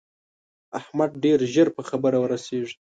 [0.79, 2.75] احمد ډېر ژر په خبره رسېږي.